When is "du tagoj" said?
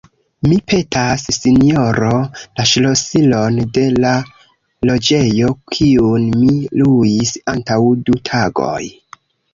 8.09-8.81